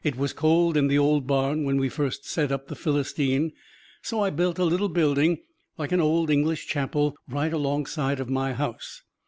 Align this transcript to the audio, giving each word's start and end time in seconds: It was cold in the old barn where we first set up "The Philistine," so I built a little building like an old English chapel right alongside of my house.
It 0.03 0.17
was 0.17 0.33
cold 0.33 0.77
in 0.77 0.87
the 0.87 0.97
old 0.97 1.27
barn 1.27 1.63
where 1.63 1.75
we 1.75 1.87
first 1.87 2.27
set 2.27 2.51
up 2.51 2.65
"The 2.69 2.75
Philistine," 2.75 3.51
so 4.01 4.21
I 4.21 4.31
built 4.31 4.57
a 4.57 4.63
little 4.65 4.89
building 4.89 5.43
like 5.77 5.91
an 5.91 6.01
old 6.01 6.31
English 6.31 6.65
chapel 6.65 7.15
right 7.29 7.53
alongside 7.53 8.19
of 8.19 8.27
my 8.27 8.53
house. 8.53 9.03